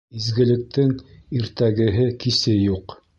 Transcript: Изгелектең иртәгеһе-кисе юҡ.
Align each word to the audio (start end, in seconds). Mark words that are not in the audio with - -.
Изгелектең 0.19 0.93
иртәгеһе-кисе 1.41 2.57
юҡ. 2.61 2.97